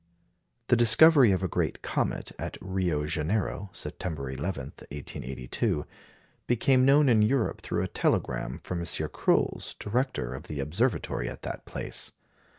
[0.69, 5.85] The discovery of a great comet at Rio Janeiro, September 11, 1882,
[6.47, 8.85] became known in Europe through a telegram from M.
[9.13, 12.13] Cruls, director of the observatory at that place.